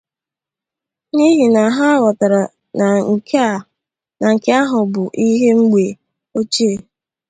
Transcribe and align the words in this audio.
n'ihi 1.15 1.45
na 1.55 1.63
ha 1.75 1.89
ghọtara 2.01 2.41
na 4.23 4.27
nke 4.33 4.51
ahụ 4.61 4.79
bụ 4.93 5.03
ihe 5.27 5.49
mgbe 5.61 5.83
ochie. 6.39 6.73